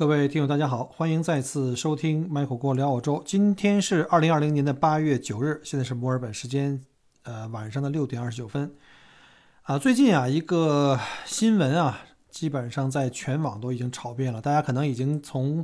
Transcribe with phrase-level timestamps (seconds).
[0.00, 3.22] 各位听友，大家好，欢迎再次收听买火锅聊澳洲。
[3.26, 6.82] 今天是二零二零年的八月九日，现在是墨尔本时间
[7.24, 8.74] 呃晚上的六点二十九分。
[9.64, 12.00] 啊，最近啊一个新闻啊，
[12.30, 15.62] 基本上在全网都已经炒遍了，大家可能已经从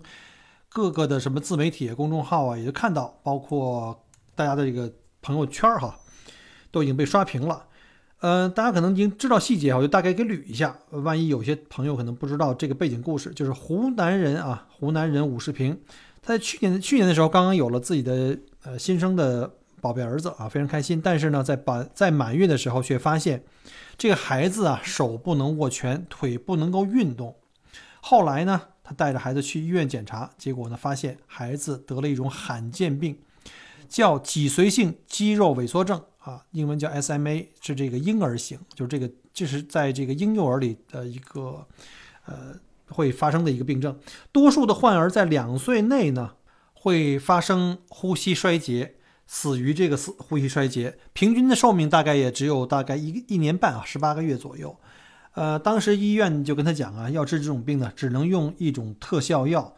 [0.68, 4.92] 各个的什么自媒体、公众号啊，也就看到，包括大家的这个
[5.22, 5.98] 朋友圈哈，
[6.70, 7.64] 都已经被刷屏了。
[8.20, 10.74] 呃，大家可能已经知道细节我就大概给捋一下。
[10.90, 15.78] 万一有些朋友可能不知道这个背景故事，就是湖南人啊，湖南人武世平，
[16.22, 20.98] 他在去年去年的时候刚刚有了自己的呃新生的宝贝儿子啊，非常开心。
[21.00, 23.44] 但是呢，在把在满月的时候却发现，
[23.98, 27.36] 这个孩子啊手不能握拳，腿不能够运动。
[28.00, 33.19] 后来呢，他带着孩子去医院检查，结果呢发现孩子得了一种罕见病，
[33.88, 36.02] 叫脊髓性肌肉萎缩症。
[36.26, 41.64] 啊，英文叫 SMA，是这个婴儿型，就是这个，这是在这个婴幼儿里的一个，
[42.24, 42.52] 呃，
[42.88, 43.96] 会发生的一个病症。
[44.32, 46.32] 多数的患儿在两岁内呢，
[46.74, 48.96] 会发生呼吸衰竭，
[49.28, 50.98] 死于这个死呼吸衰竭。
[51.12, 54.77] 平均的寿命大概也只有大概一一年半啊，十八个月左右。
[55.34, 59.77] 呃，当时医院就跟他讲啊，要治这种病呢，只能用一种特效药，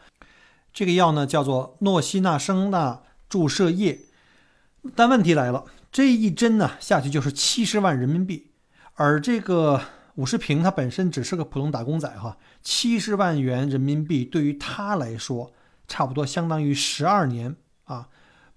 [0.73, 3.99] 这个药呢叫做诺西那生钠注射液。
[4.97, 5.67] 但问题来了。
[5.91, 8.51] 这一针呢下去就是七十万人民币，
[8.95, 9.81] 而这个
[10.17, 15.53] 武世平他本身只是个普通打工仔哈，七十万元人民币对于他来说，
[15.87, 18.09] 差不多相当于十二年啊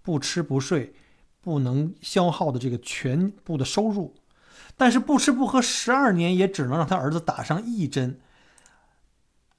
[0.02, 0.94] 不吃不睡
[1.40, 4.16] 不能消耗的这个全部的收入，
[4.76, 8.20] 但是不吃不喝十二年也只能让他儿子打上一针。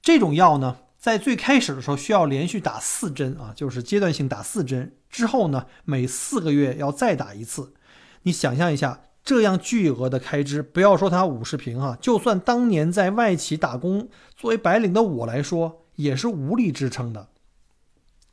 [0.01, 4.95] 这种药呢，在最开始的时候需要连续打四针啊，就是阶段性打四针。
[5.09, 7.73] 之后呢，每四个月要再打一次。
[8.21, 17.27] 你想象一下，这样巨额的开支，不要说他五十平哈，就算当年在外企打工，作为白领的我来说，也是无力支撑的。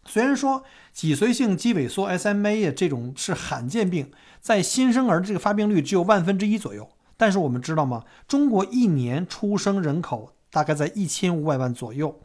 [0.05, 8.05] 虽然说脊髓性肌萎缩 （SMA） 这种是罕见病，在新生儿这个发病率只有万分之一左右，但是我们知道吗？
[8.29, 12.21] 中国一年出生人口大概在一千五百万左右。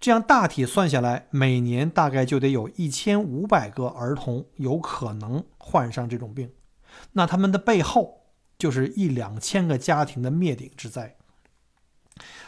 [0.00, 6.50] 这样大体算下来，每年大概就得有一千五百个儿童有可能患上这种病，
[7.12, 8.22] 那他们的背后
[8.58, 11.16] 就是一两千个家庭的灭顶之灾。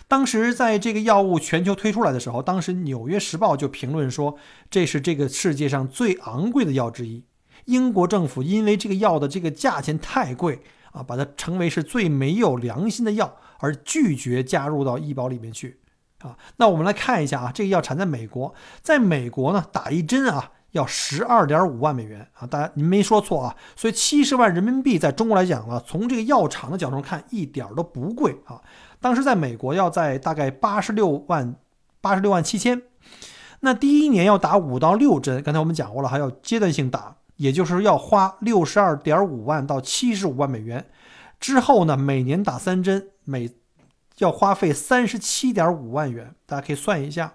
[0.09, 4.37] 当时在这个药物全球推出来的时候，当时《纽约时报》就评论说，
[4.69, 7.25] 这是这个世界上最昂贵的药之一。
[7.67, 15.80] 英国政府因为这个药的这个价钱太贵啊，把它称为是最没有良心的药，而拒绝加入到医保里面去。
[16.21, 28.61] 啊，那我们来看一下啊，这个药产在美国，在美国呢，打一针啊要十二点五万美元啊，大家您没说错啊，所以七十万人民币在中国来讲呢，从这个药厂的角度看，一点都不贵啊。
[29.01, 31.55] 当时在美国要在大概八十六万
[32.01, 32.83] 八十六万七千，
[33.61, 40.85] 那第一年要打五到六针，刚才我们讲过了，还要阶段性打，也就是要花六十二点五万到七十五万美元，
[41.41, 43.51] 之后呢，每年打三针，每
[44.21, 47.35] 要花费三十七点五万元，大家可以算一下，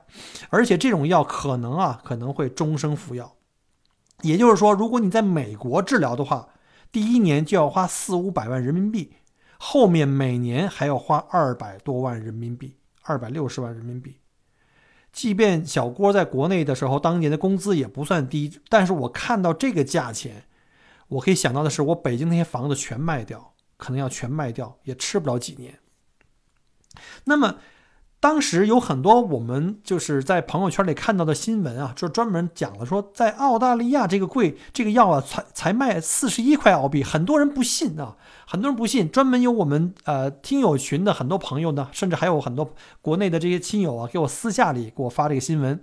[0.50, 3.36] 而且这种药可能啊可能会终生服药，
[4.22, 6.50] 也就是说，如果你在美国治疗的话，
[6.92, 9.14] 第一年就要花四五百万人民币，
[9.58, 14.20] 后面每年还要花二百多万人民币，二百六十万人民币。
[15.12, 20.44] 即便小郭在国内的时候，当年的工资也不算低，但是我看到这个价钱，
[21.08, 25.80] 我可以想到的是，我北京那些房子全卖掉，可能要全卖掉，也吃不了几年。
[27.26, 27.56] 那么，
[28.20, 38.16] 当时有很多我们就是在朋友圈里看到的新闻啊，就专门讲了说，在澳大利亚这个贵这个药啊，才才卖四十一块澳币，很多人不信啊，
[38.48, 39.12] 很多人不信。
[39.12, 45.80] 专门有我们呃听友群的很多朋友呢，甚至还有很多国内的这些亲友啊，给我私下里给我发这个新闻，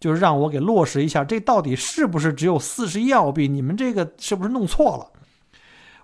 [0.00, 3.46] 就是让我给落实一下，这到底是不是只有四十一澳币？
[3.46, 5.10] 你们这个是不是弄错了？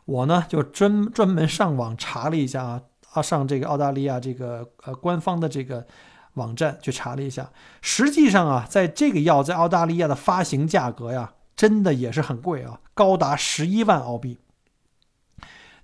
[0.05, 2.82] 我呢就专专门上网查了一下啊。
[3.12, 5.84] 啊，上这个澳大利亚这个呃官方的这个
[6.34, 7.50] 网站去查了一下，
[7.82, 14.38] 实际上啊，在这个药在澳大利亚的发行价格呀，真的也是很贵啊，高达十一万澳币。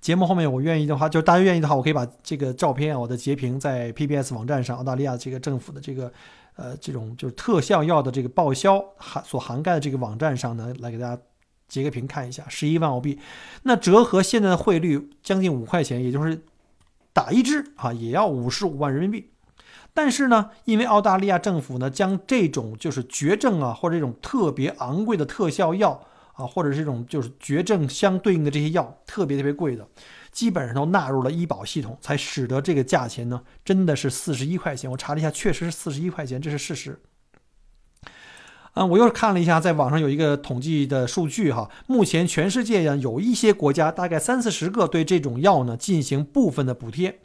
[0.00, 6.12] 节目后面我愿意的话，就大家愿意的话，我可以把这个照片啊，我的截屏在 PBS 网站上，澳大利亚这个政府的这个
[6.54, 11.20] 呃这种就是特效药的这个报销含所涵盖的这个网站上呢，来给大家
[11.66, 13.18] 截个屏看一下，十一万澳币，
[13.64, 16.40] 那折合现在的汇率将近五块钱，也就是。
[17.16, 19.30] 打一支啊，也要五十五万人民币。
[19.94, 29.88] 但是呢，因为澳大利亚政府呢，将这种就是绝症啊，或者这种特别昂贵的特效药啊，或者这种就是绝症相对应的这些药，特别特别贵的，
[30.30, 34.90] 基本上都纳入了医保系统，才使得这个价钱呢，真的是四十一块钱。
[34.90, 37.00] 我查了一下，确实是四十一块钱，这是事实
[38.76, 47.18] 嗯，我又看了一下，在网上有一个统计的数据哈，目前全世界呀有一些国家，大概三四十个对这种药呢进行部分的补贴。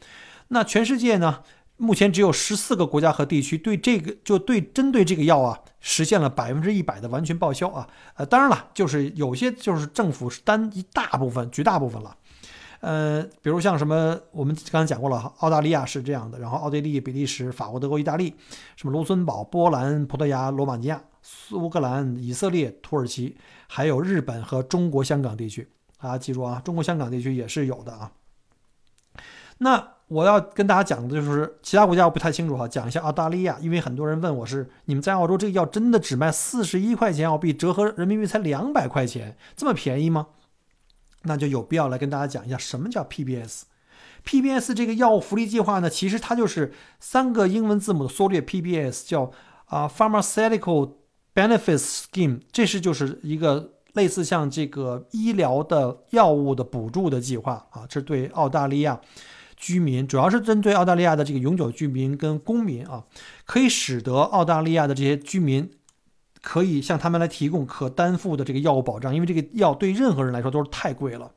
[0.48, 1.40] 那全世界呢，
[1.76, 7.86] 目前只有十四个国家和地区对这个就对针对这个药啊实现了百分之一百的完全报销啊。
[8.16, 12.16] 呃，当然了，就是有些就是政府是担一大部分、绝大部分了。
[12.80, 18.34] 呃，比如像什么，我们刚才讲过了，澳大利亚是这样的，然后奥地利、比利时、法国、德国、意大利，
[18.78, 23.38] 什么卢森堡、波兰、葡萄牙、罗马尼亚、苏格兰、以色列、土耳其，
[23.68, 28.12] 还有日本和中国香港地区啊，记住啊，中国香港地区也是有的啊。
[29.60, 40.28] 那我要跟大家讲的就是其他国家我不太清楚哈，讲一下澳大利亚，因为很多人问我是你们在澳洲这个药真的只卖四十一块钱澳币，折合人民币才两百块钱，这么便宜吗？
[41.24, 43.62] 那就有必要来跟大家讲一下什么叫 PBS。
[44.26, 49.32] PBS 这个药物福利计划呢，其实它就是三个英文字母的缩略，PBS 叫
[49.66, 50.94] 啊 Pharmaceutical
[51.34, 59.00] Benefits Scheme，这是就是一个类似像这个医疗的药物的补助的计划啊，这对澳大利亚
[59.56, 63.06] 居民，主要是针对澳大利亚的这个永久居民跟公民啊，
[63.46, 65.72] 可以使得澳大利亚的这些居民。
[66.44, 71.32] 可以向他们来提供可担负的这个药物保障，因为这个药对任何人来说都是太贵了。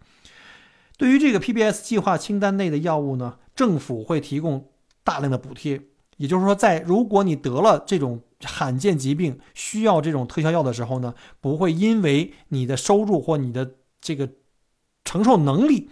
[0.97, 4.71] 对于这个 PBS 计划清单内的药物呢，政府会提供
[5.03, 5.79] 大量的补贴。
[6.17, 14.29] 也就是说，在如果你得了这种罕见疾病需要这种特效药的时候呢，不会因为你的收入或你的这个
[15.05, 15.91] 承受能力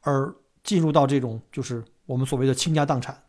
[0.00, 3.22] 而进入到这种就是我们所谓的倾家荡产。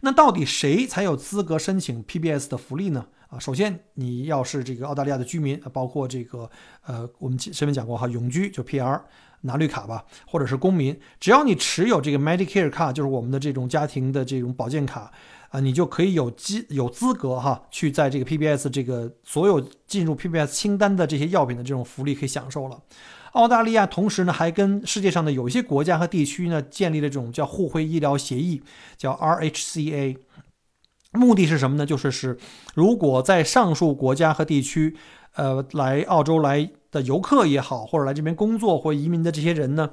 [0.00, 3.06] 那到底谁才有资格申请 PBS 的福利呢？
[3.28, 6.48] 啊，首先你要是这个澳大利亚的居民，包括这个
[6.82, 9.00] 呃，我们前面讲过哈，永居就 PR
[9.40, 15.12] 拿绿卡吧，或者是公民，只要你持有这个 Medicare 卡，就是我们的这种家庭的这种保健卡
[15.54, 22.82] 啊，你就可以有资有资格哈，去在这个 PBS 这个所有进入 PBS 清单的这些药品的这种福利可以享受了。
[23.34, 28.64] 澳大利亚同时呢，还跟世界上的有一些国家和地区呢，建立了这种叫互惠医疗协议，
[28.96, 30.16] 叫 RHCA。
[31.12, 31.86] 目的是什么呢？
[31.86, 32.36] 就是是，
[32.74, 34.96] 如果在上述国家和地区，
[35.36, 39.90] 呃，来澳洲来的游客也好，或者来这边工作或移民的这些人呢，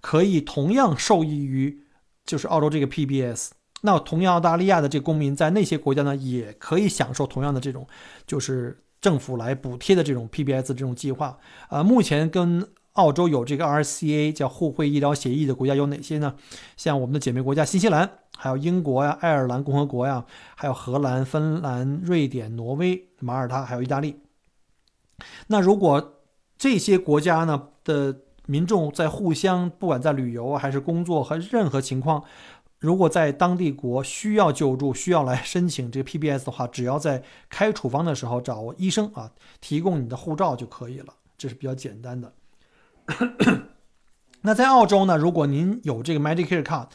[0.00, 1.84] 可以同样受益于
[2.24, 3.50] 就是澳洲这个 PBS。
[3.86, 7.86] 那同样，澳大利亚的这公民在那些国家呢，也可以享受同样的这种
[8.26, 11.38] 就是政府来补贴的这种 PBS 这种计划。
[11.70, 16.34] 呃，目前跟澳洲有这个 RCA 叫互惠医疗协议的国家有哪些呢？
[16.76, 20.24] 像我们的姐妹国家新西兰，还有英国呀、爱尔兰共和国呀，
[20.56, 24.16] 还有荷兰、芬兰、瑞典、挪威、马耳他，还有意大利。
[25.46, 26.14] 那如果
[26.58, 28.16] 这些国家呢的
[28.46, 32.24] 民众在互相，不管在旅游还是工作和任何情况，
[32.78, 39.30] 如果在当地国需要救助、需要来申请这个 PBS 的话，只要在开处方的时候找医生啊，
[39.60, 42.32] 提供你的护照就可以了，这是比较简单的。
[44.42, 45.16] 那在澳洲呢？
[45.16, 46.88] 如果您有这个 Medicare card，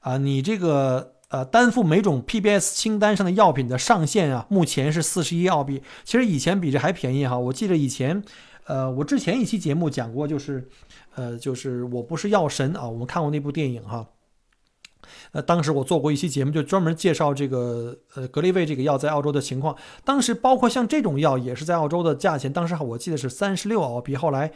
[0.00, 5.82] 啊，你这个呃担负每种 PBS 清单上的药品的上限啊，目前是四十一澳币。
[6.04, 7.38] 其实以前比这还便宜哈。
[7.38, 8.22] 我记得以前，
[8.66, 10.68] 呃，我之前一期节目讲过，就是，
[11.14, 12.86] 呃，就是我不是药神啊。
[12.86, 14.06] 我们看过那部电影哈。
[15.32, 19.76] 呃，当时我做过一期节目，就专门介绍这个呃格列卫这个药在澳洲的情况。
[20.04, 24.52] 当时包括像这种药也是在澳洲的价钱，当时我记得是三十六澳币，后来。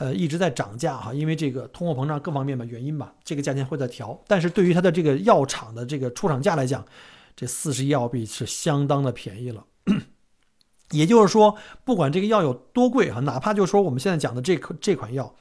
[0.00, 4.16] 呃，一直在涨价哈，因为这个通货膨胀各方面的原因吧，这个价钱会在调。
[4.28, 6.86] 但是对于它的这个药厂的这个出厂价来讲，
[7.34, 9.64] 这四十一澳币是相当的便宜了。
[10.92, 15.34] 也就是说，不管这个药有多贵哈，哪怕就说我们现在讲的这颗这款药，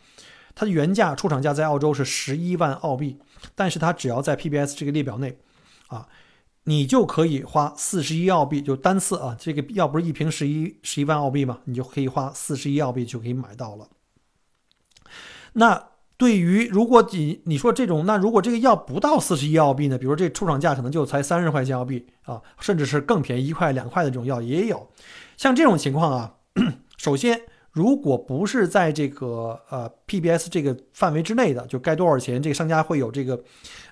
[0.56, 3.20] 它的原价出厂价在澳洲是十一万澳币，
[3.56, 5.38] 但是它只要在 PBS 这个列表内，
[5.88, 6.08] 啊，
[6.64, 11.60] 你就可以花四十一澳币，就单次啊，这个药不是一瓶十一十一万澳币吗？
[11.66, 13.90] 你就可以花四十一澳币就可以买到了。
[15.54, 19.98] 那对于如果你你说这种，那如果这个药不到四十一澳币呢？
[19.98, 24.90] 比如这出厂价可能就才三十块钱澳币啊，甚至是更便宜一块两块的这种药也有。
[25.38, 26.36] 像这种情况啊，
[26.98, 27.40] 首先
[27.78, 33.40] 如果不是在这个呃 PBS 这个范围之内的，就该多少钱，这个商家会有这个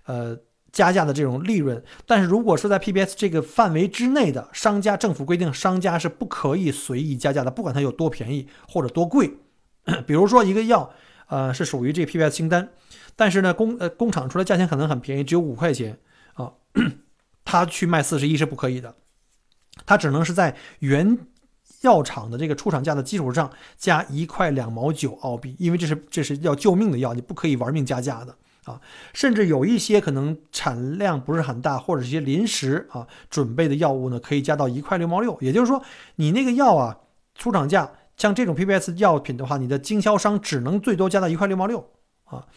[0.05, 0.35] 呃
[0.71, 1.83] 加价的这种利润。
[2.07, 9.37] 但是如果是在 PBS 这个范围之内的商家，政府规定商家是不可以随意加价的，不管它有多便宜或者多贵。
[10.07, 10.91] 比如说一个药。
[11.27, 12.69] 呃，是属于这 PBS 清单，
[13.15, 15.97] 但是呢，工呃工厂出来价钱可能很便宜，只有五块钱
[16.35, 16.53] 啊，
[17.43, 18.93] 他去卖四十一是不可以的，
[19.87, 21.17] 他只能是在原
[21.85, 28.81] 药厂的这个出厂价的基础上加一块两毛九澳币，因为这是这是要救命的药，你不可以玩命加价的啊，
[29.13, 35.37] 甚至有一些可能产量不是很大，或者一些临时啊准备的药物呢，可以加到一块六毛六。
[35.39, 35.81] 也就是说，
[36.15, 36.97] 你那个药啊，
[37.35, 41.87] 出厂价像这种 PBS 药品的话，你的经销商只能最多加到一块六毛六
[42.25, 42.47] 啊。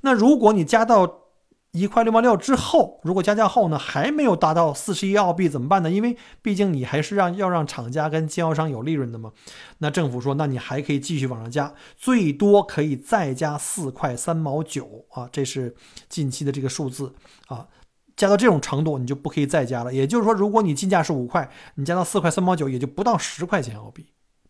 [0.00, 1.27] 那如果你加到
[1.72, 5.90] 一块六毛六之后，如果加价后呢还没有达到四十一澳币怎么办呢？
[5.90, 9.32] 因为毕竟你还是让要让厂家跟经销商有利润的嘛。
[9.78, 15.76] 那政府说，那你还可以继续往上加，最多可以再加四块三毛九啊，这是
[16.08, 17.14] 近期的这个数字
[17.48, 17.68] 啊。
[18.16, 19.94] 加到这种程度，你就不可以再加了。
[19.94, 24.06] 也就是说，如果你进价是五块，你加到四块三毛九，也就不到十块钱澳币。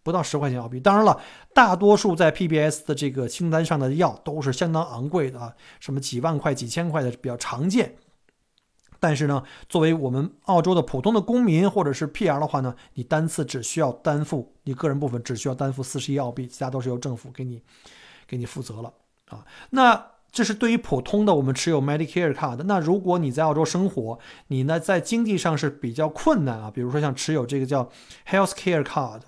[0.08, 1.20] 不到十块钱澳币，当然了，
[1.52, 7.96] 大多数在 PBS 的这个清单上的药都是相当昂贵的啊，什么几万块、几千块的比较常见。
[8.98, 17.62] 但是呢，作为我们澳洲的普通的公民或者是 PR 的话呢，你单次只需要担负你个人部分只需要担负四十一澳币，其他都是由政府给你
[18.26, 18.90] 给你负责了
[19.28, 19.44] 啊。
[19.70, 22.62] 那这是对于普通的我们持有 Medicare card。
[22.64, 27.90] 那如果你在澳洲生活，你呢在经济上是比较困难啊，比如说像持有这个叫
[28.26, 29.20] Healthcare card。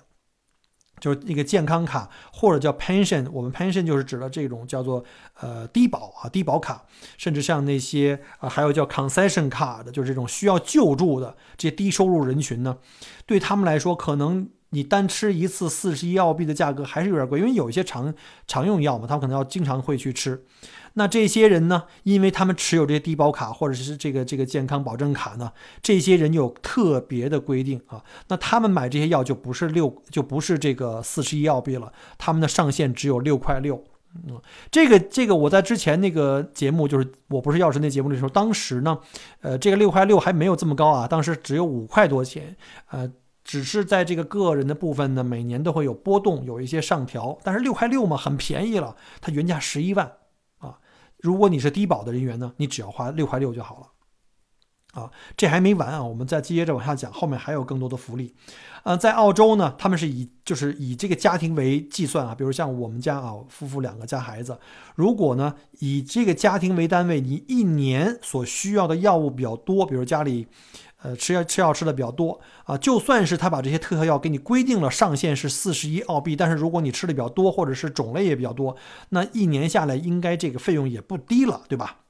[1.01, 5.03] 就是那个健康卡，或者叫 pension，我们 pension 就是指的这种叫做
[5.41, 6.81] 呃低保啊低保卡，
[7.17, 12.77] 甚至像那些啊还有叫 concession card，就是这种需要救助的这些低收入人群呢，
[13.25, 18.13] 对他们来说，可能你单吃一次四十一澳币的价格还是有点贵，因为有一些常
[18.47, 20.43] 常用药嘛，他们可能要经常会去吃。
[20.93, 21.83] 那这些人呢？
[22.03, 25.49] 因为他们持有这些低保卡或者是这个这个健康保证卡呢，
[25.81, 28.03] 这些人有特别的规定啊。
[28.27, 33.81] 那他们买这些药就不是六，就不是这个四十一澳币了，他们的上限只有六块六。
[34.27, 38.97] 嗯，这个这个我在之前那个节目，就是我不是药神那节目的时候，当时呢，
[39.39, 42.53] 呃，这个六块六还没有这么高啊，当时只有五块多钱，
[42.89, 43.09] 呃，
[43.51, 50.09] 只是在这个个人的部分呢，每年都会有波动，有一些上调，但是六块六嘛，很便宜了，它原价十一万
[50.59, 50.79] 啊。
[51.17, 58.33] 如果你是低保的人员呢，你只要花六块六就好了，啊，这还没完啊，我们再接着往下讲，后面还有更多的福利，
[58.83, 64.57] 呃，在澳洲呢，他们是以就是以这个家庭为计算啊，比如像我们家啊，夫妇两个加孩子，
[64.95, 70.47] 如果呢以这个家庭为单位，你一年所需要的药物比较多，比如家里。
[71.01, 78.75] 呃，吃药吃药吃的比较多啊，就算是他把这些特效药给你规定了上限是四十一澳币，但是如果你吃的比较多，或者是种类也比较多，
[79.09, 82.01] 那一年下来应该这个费用也不低了，对吧？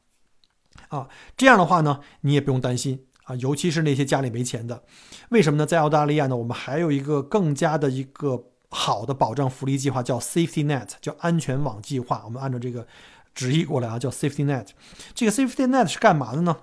[0.89, 1.07] 啊，
[1.38, 4.83] 这样的话呢，你也不用担心啊，尤其是那些家里没钱的，
[5.29, 5.65] 为什么呢？
[5.65, 12.24] 在澳大利亚呢，我们还有一个更加的一个好的保障福利计划，叫 Safety Net，叫安全网计划。
[12.25, 12.86] 我们按照这个
[13.33, 14.67] 直译过来啊，叫 Safety Net。
[15.13, 16.57] 这个 Safety Net 是干嘛的呢？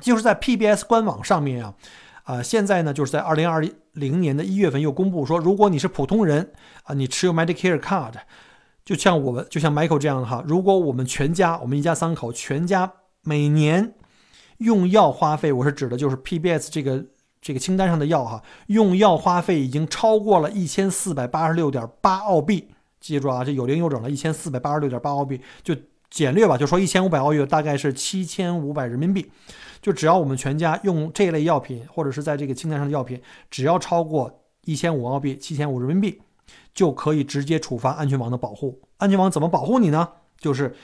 [0.00, 1.74] 就是在 PBS 官网上面啊，
[2.24, 6.52] 啊，现在呢，就是在二零二零年的一月份又公布说，如果你是普通人
[6.84, 8.12] 啊，你持有 Medicare card，
[8.84, 13.94] 就像我们，就像 Michael 这样的哈，如果我们全家，我们一家三口全家每年
[14.58, 17.04] 用药花费，我是指的就是 PBS 这个
[17.40, 22.68] 这个清单上的药哈，用药花费已经超过了一千四百八十六点八澳币，
[23.00, 25.74] 记住啊，这有零有整了，一千四百八十六点八澳币，就
[26.10, 29.30] 简略吧，就说一千五百澳元，大概是七千五百人民币。
[29.80, 33.20] 就只要我们全家用这类药品，或者是在这个清单上的药品，
[33.50, 36.20] 只要超过一千五澳币，七千五人民币，
[36.74, 38.80] 就可以直接触发安全网的保护。
[38.98, 40.08] 安全网怎么保护你呢？
[40.38, 40.74] 就是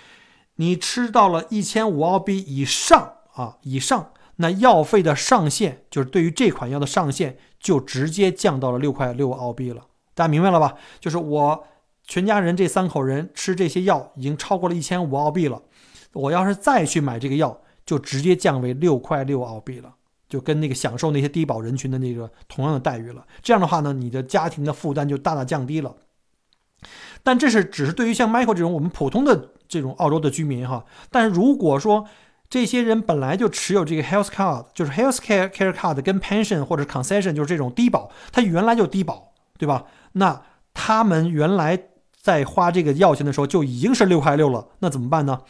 [0.57, 9.87] 你吃到了一千五澳币以上啊，以上，那药费的上限，就是对于这款药的上限，就直接降到了六块六澳币了。
[10.15, 10.75] 大家明白了吧？
[11.01, 11.65] 就是我
[12.07, 15.61] 全家人这三口人吃这些药已经超过了一千五澳币了，
[16.13, 17.61] 我要是再去买这个药。
[17.85, 19.95] 就直接降为六块六澳币了，
[20.29, 23.25] 就跟那个享受那些低保人群的那个同样的待遇了。
[23.43, 25.95] 这样的话呢，你的家庭的负担就大大降低了。
[27.23, 30.85] 但这是只是对于像 Michael 这种我们普通的这种澳洲的居民哈。
[31.11, 32.07] 但是如果说
[32.51, 39.85] 这些人本来就持有这个 Health Card，就是 Health Care Care Card 跟 Pension 或者 Concession，就是这种低保，他原来就低保，对吧？
[40.13, 40.43] 那
[40.75, 41.79] 他们原来
[42.21, 45.41] 在花这个药钱的时候就已经是六块六了，那怎么办呢？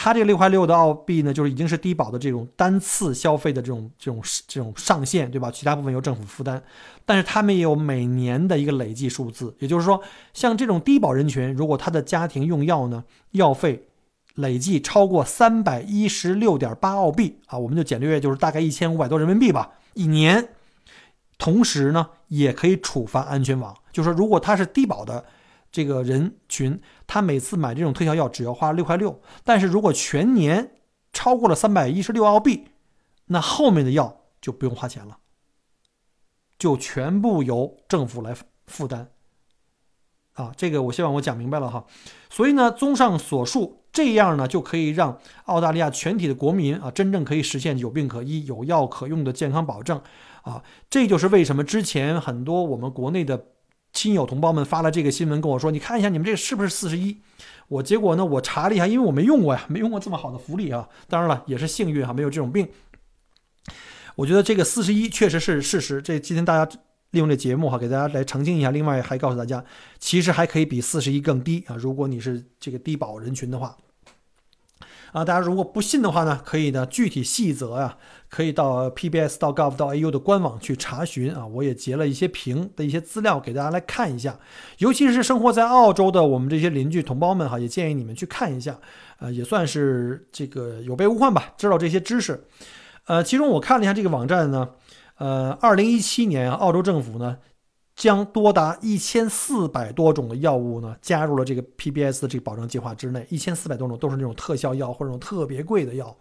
[0.00, 5.50] 它这个六块六的澳币呢，就是已经是低保的这种单次消费的这种这种这种上限，对吧？
[5.50, 6.62] 其他部分由政府负担，
[7.04, 10.00] 但是他们也有每年的一个累计数字，也就是说，
[10.32, 13.02] 像这种低保人群，如果他的家庭用药呢，
[13.32, 13.88] 药费
[14.36, 20.50] 累计超过三百一十六点八澳币啊，我们就简略就是大概一千五百多人民币吧，一年。
[21.38, 25.24] 同时呢，也可以处罚安全网，就是说，如果他是低保的。
[25.70, 30.72] 这个人群，他每次买这种特效药只要花六块六，但是如果全年
[31.12, 32.68] 超过了三百一十六澳币，
[33.26, 35.18] 那后面的药就不用花钱了，
[36.58, 38.34] 就全部由政府来
[38.66, 39.10] 负担。
[40.34, 41.84] 啊，这个我希望我讲明白了哈。
[42.30, 50.00] 所以呢，综上所述，这样呢就可以让澳大利亚全体的国民啊，真正可以实现有病可医、有药可用的健康保证
[50.42, 50.62] 啊。
[50.88, 53.46] 这就是为什么之前很多我们国内的
[53.98, 57.16] 亲友同胞们发了这个新闻跟我说：“你看一下你们这是不是四十一？”
[57.66, 60.88] 我结果呢，我查了一下，因为我没用过呀，没用过这么好的福利啊。
[61.08, 62.68] 当然了，也是幸运哈，没有这种病。
[64.14, 66.00] 我觉得这个四十一确实是事实。
[66.00, 66.78] 这今天大家
[67.10, 68.70] 利用这节目哈，给大家来澄清一下。
[68.70, 69.64] 另外还告诉大家，
[69.98, 71.74] 其实还可以比四十一更低啊。
[71.74, 73.76] 如果你是这个低保人群的话。
[75.12, 77.96] 啊，大家如果不信的话呢，可以呢具体细则啊，
[78.28, 81.46] 可以到 PBS 到 gov 到 AU 的官网去查询啊。
[81.46, 84.38] 我也截了一些屏的一些资料给大家来看一下，
[84.78, 88.78] 尤其是生活在澳洲的我们这些邻居同胞们哈，也建议你们去看一下，
[89.18, 92.44] 呃，也算是这个有备无患吧，知道这些知识。
[93.06, 94.68] 呃，其中我看了一下这个网站呢，
[95.16, 97.38] 呃，二零一七年澳洲政府呢。
[97.98, 106.16] 将多达一千四百多种的药物呢加入了这个 PBS 的这个保障计划之内，一千四百多种都是那种特效药或者那种特别贵的药，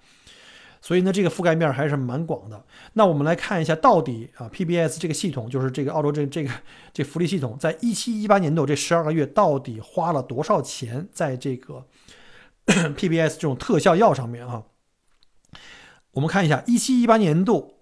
[0.81, 2.65] 所以呢这个覆盖面还是蛮广的。
[2.93, 6.49] 那我们来看一下，到底啊 PBS 这个系统，就是这个澳洲这这个
[6.91, 11.85] 这福利系统，在一七一八年度这十二个月到底花了多少钱在这个
[12.65, 14.63] PBS 这种特效药上面啊？
[16.13, 17.75] 我们看一下一七一八年度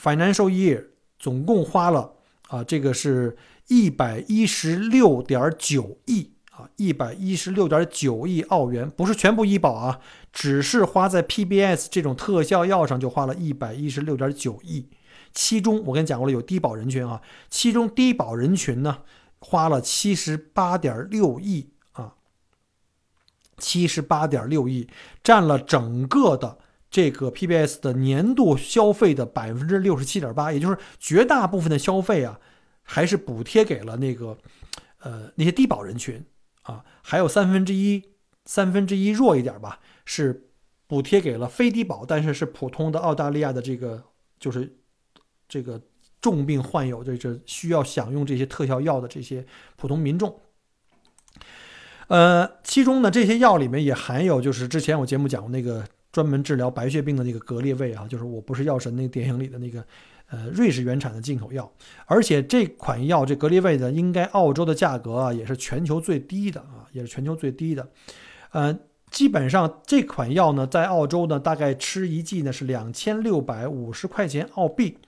[0.00, 0.84] Financial Year
[1.18, 2.12] 总共花了。
[2.50, 3.36] 啊，这个是
[3.68, 10.00] 一百一十六点九亿啊，一百一十六点九亿澳元，不是全部医保啊，
[10.32, 14.88] 只是花在 PBS 这种特效药上就花了一百一十六点九亿。
[15.32, 18.98] 其中我跟你讲过了，有低保人群啊，其中低保人群呢
[19.38, 22.14] 花了七十八点六亿啊，
[23.58, 24.88] 七十八点六亿
[25.22, 26.58] 占了整个的。
[26.90, 32.40] 这个 PBS 的年度消费的百分之六十七点八，也就是绝大部分的消费啊，
[32.82, 34.36] 还是补贴给了那个，
[34.98, 36.24] 呃，那些低保人群
[36.62, 38.02] 啊，还有三分之一，
[38.44, 40.48] 三分之一弱一点吧，是
[40.88, 44.02] 补贴给了非低保，但是是普通的澳大利亚的这个，
[44.40, 44.76] 就是
[45.48, 45.80] 这个
[46.20, 50.40] 重病患有这这需要享用这些特效药的这些普通民众。
[52.08, 55.86] 呃，其中呢，这些药里面也含有，就是之前我节目讲过那个。
[56.12, 59.84] 专门治疗白血病的那个格列卫啊，就是我不是药神那个电影里的那个，
[60.28, 61.70] 呃，瑞士原产的进口药，
[62.06, 67.88] 而且这款药这格列卫的应该澳洲的价格啊也是全球最低的啊，也是全球最低的，
[68.52, 68.78] 呃，
[69.10, 74.98] 基本上这款药呢在澳洲呢大概吃一剂呢是两千六百五十块钱澳币，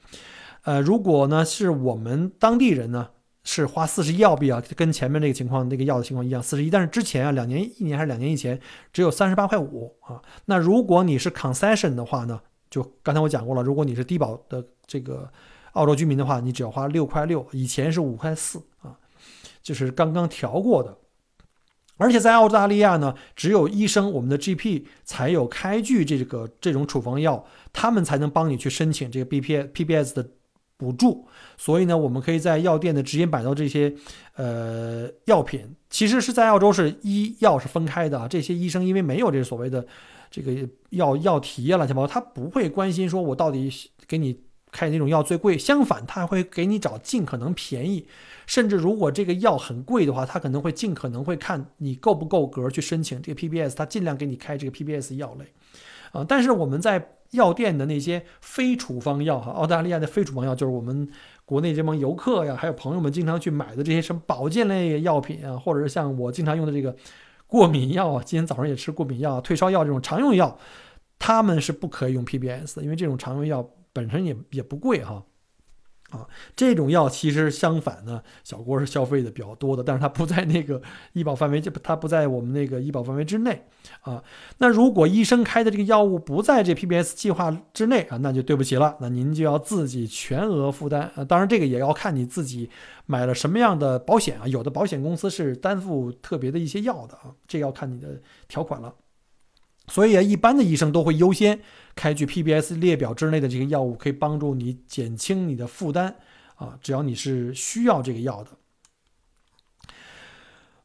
[0.63, 3.09] 呃，如果呢是我们当地人呢。
[3.45, 6.71] 是花四十一澳币啊，跟前面那个情况那个药的情况一样，四十一。
[6.71, 8.61] 但是之前啊，两年一年还是两年以前，
[8.93, 10.23] 只有三十八块五啊。
[10.45, 15.29] 那如果你是 concession 的话呢，就刚才我讲过了，如果你是低保的这个
[15.73, 18.97] 澳洲居民的话，你只要花六块六，以前是五块四啊，
[19.61, 20.97] 就是刚刚调过的。
[21.97, 30.31] 而且在澳大利亚呢，只有医生，我们的 GP 才有开具这个这种处方药，他们才能帮你去申请这个 BPS PBS 的。
[30.83, 31.25] 补助，
[31.57, 33.95] 所以呢，我们可以在药店的直接买到这些，
[34.35, 35.77] 呃，药品。
[35.89, 38.27] 其实是在澳洲是医药是分开的啊。
[38.27, 39.87] 这些医生因为没有这所谓的
[40.31, 43.71] 这个药药提啊乱七八糟，他不会关心说我到底
[44.09, 44.41] 给你
[44.73, 45.57] 开哪种药最贵。
[45.57, 48.07] 相反，他会给你找尽可能便宜，
[48.47, 55.45] 甚至如果这个药很贵的话，他可能会尽可能会看你够不够格去申请这个 PBS，他尽量给你开这个 PBS 药类
[56.13, 56.25] 啊。
[56.27, 61.09] 但是我们在药店的那些非处方药哈，澳大利亚的非处方药就是我们
[61.45, 66.95] 国内这帮游客呀，还有朋友们经常去买的这些什么保健类药品啊，或者是像我经常用的这个
[67.47, 70.57] 过敏药啊，今天早上也吃过敏药、退烧药这种常用药，
[71.19, 75.23] 他们是不可以用 PBS 的，因为这种常用药本身也也不贵哈。
[76.13, 80.81] 啊这种药其实相反呢，小郭是消费的比较多的，但是它不在那个
[81.15, 83.65] 医保范围，就它不在我们那个医保范围之内
[84.03, 84.23] 啊。
[84.59, 91.25] 那如果医生开的这个药物不在这 PBS 计划之内啊，那就对不起了，那您就要自己全额负担啊。
[91.25, 92.71] 当然，这个也要看你自己
[93.07, 98.95] 买了什么样的保险啊，有的保险公司是担负特别的一些药的啊，这要看你的条款了。
[99.89, 101.61] 所以啊，一般的医生都会优先
[101.95, 106.15] 开具 PBS 列表之内的这些药物，可以帮助你减轻你的负担
[106.55, 106.79] 啊。
[106.81, 108.51] 只要你是需要这个药的，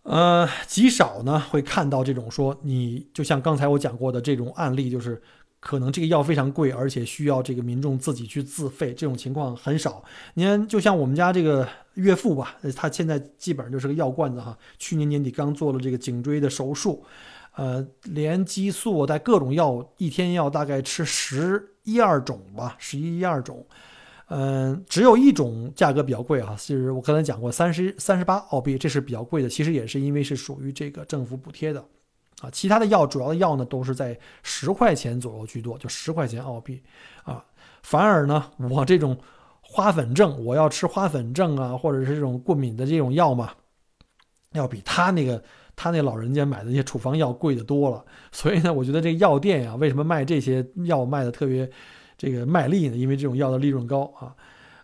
[0.01, 5.21] 呃，极少呢会看到这种说你就像刚才我讲过的这种案例，就是
[5.59, 10.03] 可能这个药非常贵，而且需要这个民众自己去自费，这种情况很少。
[10.33, 14.57] 你看，就像我们家这个岳父吧，他现在基本上就是个药罐子哈。
[14.79, 17.05] 去年年底刚做了这个颈椎的手术。
[17.57, 23.65] 呃，连激素带各种药，一天要大概吃十一二种吧，十一二种。
[24.27, 29.49] 嗯，只有一种价格比较贵啊，是我刚才讲过，三十三十八澳币，这是比较贵的。
[29.49, 31.83] 其实也是因为是属于这个政府补贴的。
[32.41, 36.79] 啊，其他的药主要的药呢都是在十块钱左右居多，就十块钱澳币
[37.23, 37.43] 啊。
[37.81, 39.17] 反而呢，我这种
[39.61, 43.51] 花粉症，我要吃花粉症啊，或者是这种过敏的这种药嘛，
[44.51, 45.41] 要比他那个
[45.77, 48.03] 他那老人家买的那些处方药贵的多了。
[48.33, 51.69] 所以呢，我觉得这个药店呀，为什么卖这些药卖的特别
[52.17, 52.97] 这个卖力呢？
[52.97, 54.35] 因为这种药的利润高啊。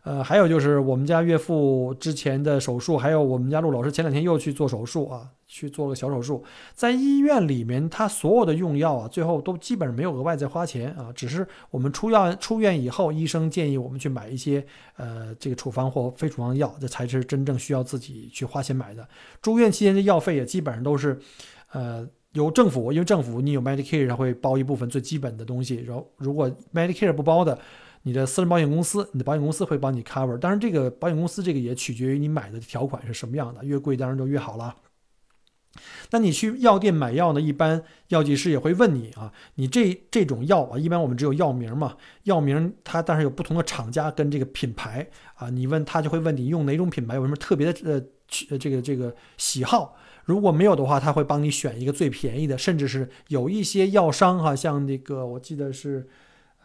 [0.04, 14.66] 呃，还有就是我们家岳父之前的手术，还有我们家陆老师前两天又去做手术啊，去做了小手术，在医院里面，他所有的用药啊，最后都基本上没有额外再花钱啊，只是我们出药出院以后，医生建议我们去买一些
[14.98, 19.08] 呃这个处方或非处方药，这才是真正需要自己去花钱买的。
[19.42, 21.18] 住院期间的药费也基本上都是，
[21.72, 27.58] 呃，由政府，因为政府你有 Medicare，它会包一部分最基本的东西，然后如果 Medicare 不包的。
[28.04, 34.76] 你的私人保险公司，你的保险公司会帮你 cover，当然这个保险公司这个也取决于你买的条款是什么样的，越贵当然就越好了。
[36.12, 48.04] 那你去药店买药呢，一般药剂师也会问你啊，你这这种药啊，一般我们只有药名嘛，药名它但是有不同的厂家跟这个品牌啊，你问他就会问你用哪种品牌，有什么特别的呃
[48.52, 56.06] 呃这个这个喜好，如果没有的话，他会帮你选一个最便宜的，甚至是有一些药商哈，像那个我记得是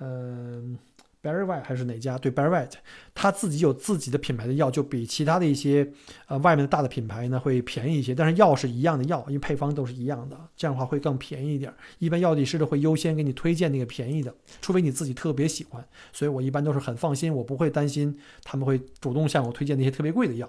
[0.00, 0.76] 嗯。
[1.20, 2.16] Barry White 还是哪家？
[2.16, 2.74] 对，Barry White，
[3.12, 5.90] 他自己有自己的品牌的药，就比其他的一些
[6.26, 8.14] 呃外面的大的品牌呢会便宜一些。
[8.14, 11.72] 但是药是一样的药，因为配方都是一样的，这样的话会更便宜一点。
[11.98, 15.84] 一般药剂师都会优先给你推荐那个便宜的，除非你自己特别喜欢。
[16.12, 20.48] 所以我一般都是很放心，我不会担心他们会主动向我推荐那些特别贵的药。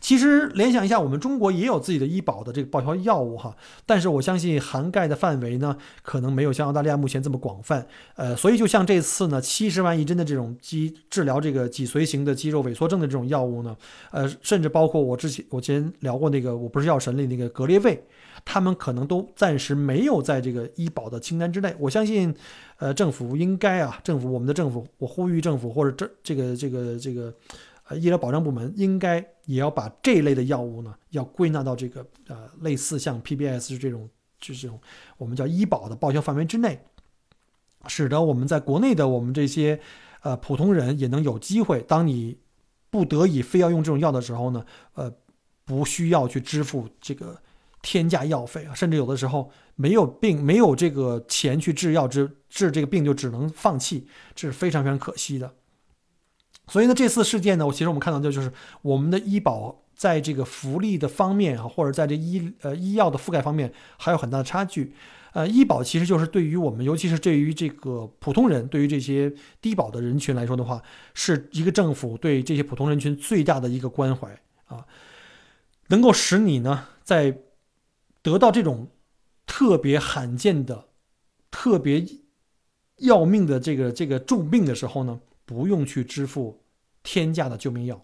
[0.00, 3.54] 其实联想一下，我们中国也有自己的医保的这个报销药物哈，
[3.84, 7.86] 但是我相信涵盖的范围呢，可能没有像澳大利亚目前这么广泛。
[8.16, 13.76] 呃，所以就像这次呢，七十万一针的这种肌治疗这个脊髓型的肌肉萎缩症的这种药物呢，
[14.10, 18.02] 呃，甚至包括我之前我之前聊过那个我不是药神里那个格列卫，
[18.46, 21.74] 他们可能都暂时没有在这个医保的清单之内。
[21.78, 22.34] 我相信，
[22.78, 27.34] 呃，政府应该啊，政府我们的政府，我呼吁政府或者这这个这个这个。
[27.96, 34.78] 医疗保障部门应该也要把这一类的药物呢，要归纳到这个呃类似像 PBS 这种，就是这种
[35.16, 36.84] 我们叫医保的报销范围之内，
[37.86, 39.80] 使得我们在国内的我们这些
[40.22, 42.38] 呃普通人也能有机会，当你
[42.90, 45.12] 不得已非要用这种药的时候呢，呃，
[45.64, 47.40] 不需要去支付这个
[47.82, 55.54] 天价药费啊，甚至有的时候没有病没有这个钱去治药治治这个病就只能放弃，这是非常非常可惜的。
[56.68, 58.52] 所以呢，这次事件呢，我其实我们看到的就是
[58.82, 64.92] 我们的医保在这个福利的方面啊，或者在这医呃医药的覆盖方面还有很大的差距。
[65.32, 70.82] 呃，医保其实就是对于我们，尤其是对于这个普通人，对于这些低保的人群来说的话，
[71.14, 74.28] 是一个政府对这些普通人群最大的一个关怀
[74.66, 74.84] 啊，
[75.88, 77.38] 能够使你呢在
[78.22, 78.88] 得到这种
[79.46, 80.86] 特别罕见的、
[81.50, 82.04] 特别
[82.98, 85.20] 要命的这个这个重病的时候呢。
[85.48, 86.60] 不用去支付
[87.02, 87.98] 天价的救命药，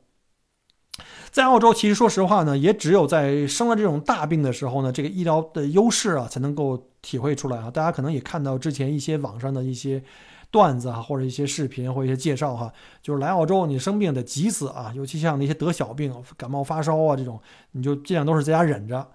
[1.31, 7.71] 在澳洲，其实说实话呢，也只有在生了这种大病的时候呢，这个医疗的优势啊，才能够体会出来啊。
[7.71, 10.03] 大家可能也看到之前一些网上的一些
[10.51, 17.39] 段子啊，或者一些视频或者一些介绍哈，就是来澳洲你生病得急死啊，尤其像那些得小病、感冒发烧啊这种，
[17.73, 19.07] 你就尽量都是在家忍着。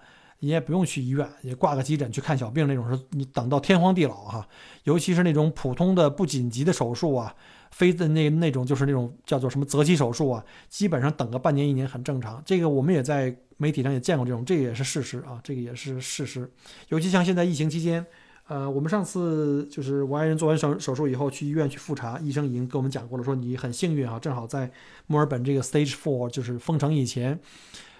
[0.42, 4.48] 你也不用去医院，也挂个急诊去看小病那种，是你等到天荒地老哈。
[4.84, 7.34] 尤其是那种普通的不紧急的手术啊，
[7.70, 12.42] 非的那那种就是那种叫做什么择期手术啊，基本上等个半年一年很正常。
[12.44, 16.50] 这个我们也在媒体上也见过这种，这个也是事实啊，这个也是事实。
[16.88, 18.04] 尤其像现在疫情期间，
[18.48, 24.70] 呃，我们上次就是我爱人做完手手术以后去医院去复查，医生已经跟我们讲过了，说你很幸运啊，正好在
[25.06, 27.38] 墨尔本这个 Stage Four 就是封城以前，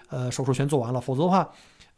[0.09, 1.49] 呃，手术全做完了，否则的话。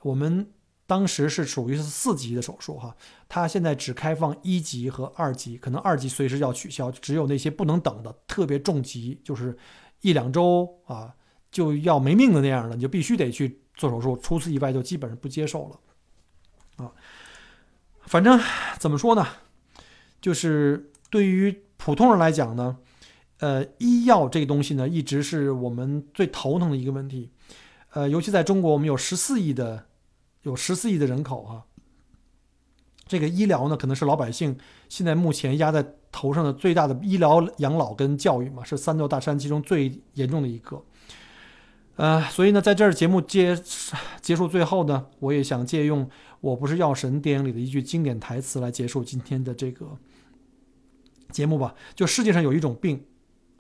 [0.01, 0.45] 我们
[0.85, 2.93] 当时是属于是四级的手术哈，
[3.29, 9.57] 他现在只开放一级和二级，可能二级随时要取消，只有那些不能等的特别重疾，就是
[10.01, 11.15] 一两周啊
[11.49, 16.91] 就要没命的那样的，你就必须得去做手术，除此以外就基本上不接受了啊。
[18.01, 18.37] 反正
[18.77, 19.25] 怎么说呢，
[20.19, 22.77] 就是对于普通人来讲呢，
[23.39, 27.31] 呃，医药这个东西呢，一直是我们最头疼的一个问题，
[27.93, 29.85] 呃，尤其在中国，我们有十四亿的。
[30.43, 31.63] 有十四亿的人口啊，
[33.07, 34.57] 这个医疗呢，可能是老百姓
[34.89, 40.83] 现在目前压在头上的最大的医疗、养老跟教育嘛，是三座大山其中最严重的一个。
[41.95, 43.55] 呃，所以呢，在这儿节目结
[44.19, 46.05] 结束最后呢，我也想借用
[46.41, 49.97] 《我不是药神》电影里的一句经典台词来结束今天的这个
[51.31, 51.75] 节目吧。
[51.95, 53.05] 就世界上有一种病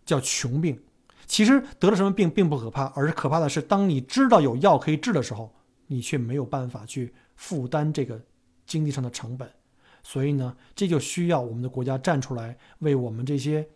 [0.05, 0.81] 叫穷病，
[1.27, 5.53] 其实得了什么病并不可怕，而是可怕的是当你知道有药可以治的时候。
[5.87, 8.21] 你却没有办法去负担这个
[8.65, 9.49] 经济上的成本。
[10.03, 13.67] 所以呢，这就需要我们的国家站出来，为我们这些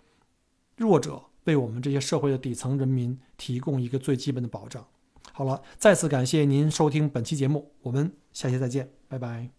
[0.76, 4.86] 弱者，为我们这些社会的底层人民提供一个最基本的保障。
[5.32, 9.57] 好了，再次感谢您收听本期节目，我们下期再见，拜拜。